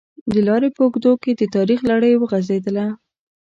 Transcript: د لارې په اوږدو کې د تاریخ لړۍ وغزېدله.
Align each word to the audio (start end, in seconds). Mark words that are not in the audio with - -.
د 0.31 0.33
لارې 0.47 0.69
په 0.75 0.81
اوږدو 0.85 1.11
کې 1.23 1.31
د 1.35 1.41
تاریخ 1.55 1.79
لړۍ 1.91 2.11
وغزېدله. 2.17 2.85